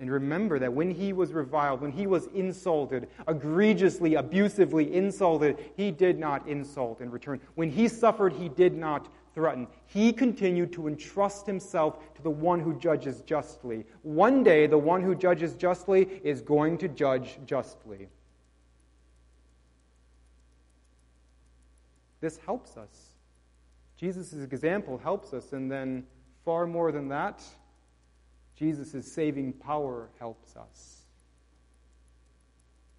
[0.00, 5.92] And remember that when he was reviled, when he was insulted, egregiously, abusively insulted, he
[5.92, 7.40] did not insult in return.
[7.54, 9.68] When he suffered, he did not threaten.
[9.86, 13.84] He continued to entrust himself to the one who judges justly.
[14.02, 18.08] One day, the one who judges justly is going to judge justly.
[22.20, 23.10] This helps us.
[23.96, 26.04] Jesus' example helps us, and then
[26.44, 27.42] far more than that,
[28.56, 31.02] Jesus' saving power helps us.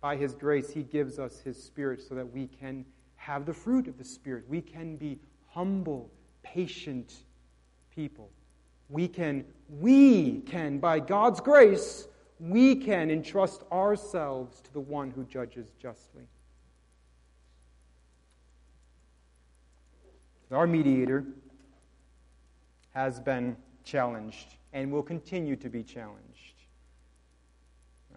[0.01, 2.85] By His grace, He gives us His Spirit so that we can
[3.15, 4.45] have the fruit of the Spirit.
[4.47, 6.11] We can be humble,
[6.43, 7.13] patient
[7.93, 8.29] people.
[8.89, 12.07] We can, we can, by God's grace,
[12.39, 16.23] we can entrust ourselves to the one who judges justly.
[20.51, 21.25] Our mediator
[22.93, 26.21] has been challenged and will continue to be challenged.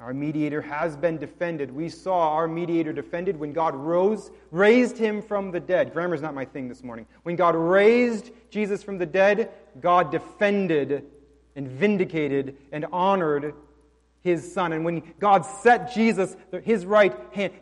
[0.00, 1.70] Our mediator has been defended.
[1.70, 5.92] We saw our mediator defended when God rose, raised him from the dead.
[5.92, 7.06] Grammar's not my thing this morning.
[7.22, 9.50] When God raised Jesus from the dead,
[9.80, 11.04] God defended
[11.54, 13.54] and vindicated and honored
[14.22, 14.72] his son.
[14.72, 17.52] And when God set Jesus, his right hand,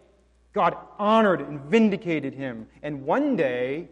[0.55, 2.67] God honored and vindicated him.
[2.83, 3.89] And one day,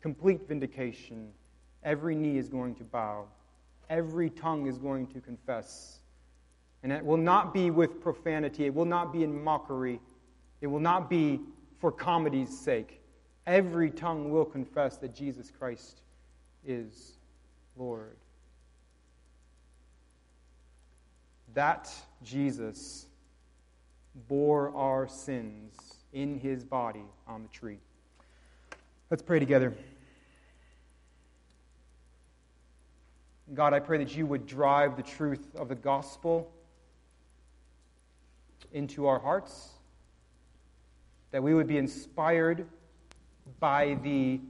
[0.00, 1.32] complete vindication.
[1.82, 3.26] Every knee is going to bow,
[3.90, 5.98] every tongue is going to confess
[6.82, 10.00] and it will not be with profanity, it will not be in mockery,
[10.60, 11.40] it will not be
[11.78, 13.00] for comedy's sake.
[13.46, 16.00] Every tongue will confess that Jesus Christ
[16.66, 17.18] is
[17.76, 18.16] Lord.
[21.54, 23.06] That Jesus
[24.28, 25.74] bore our sins
[26.12, 27.78] in his body on the tree.
[29.10, 29.74] Let's pray together.
[33.54, 36.50] God, I pray that you would drive the truth of the gospel
[38.72, 39.70] into our hearts,
[41.30, 42.66] that we would be inspired
[43.60, 44.40] by the,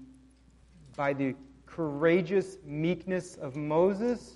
[0.97, 1.35] by the
[1.67, 4.35] courageous meekness of Moses.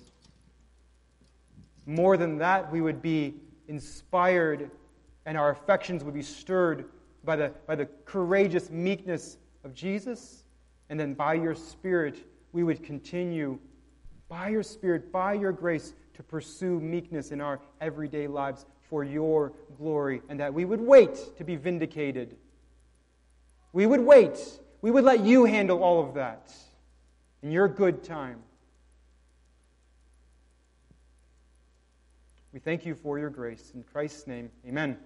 [1.85, 3.35] More than that, we would be
[3.67, 4.69] inspired
[5.25, 6.85] and our affections would be stirred
[7.25, 10.43] by the, by the courageous meekness of Jesus.
[10.89, 13.59] And then by your Spirit, we would continue,
[14.29, 19.53] by your Spirit, by your grace, to pursue meekness in our everyday lives for your
[19.77, 22.35] glory, and that we would wait to be vindicated.
[23.73, 24.37] We would wait.
[24.81, 26.51] We would let you handle all of that
[27.43, 28.39] in your good time.
[32.53, 33.71] We thank you for your grace.
[33.75, 34.97] In Christ's name, amen.